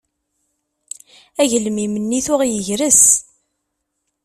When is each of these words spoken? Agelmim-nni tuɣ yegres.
Agelmim-nni 1.41 2.19
tuɣ 2.25 2.41
yegres. 2.51 3.03